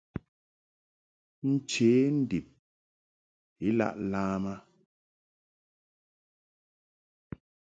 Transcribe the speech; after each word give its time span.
Nche 1.49 1.91
ndib 2.19 2.45
I 3.67 3.69
laʼ 3.77 3.95
lam 4.11 4.43
a. 4.53 4.55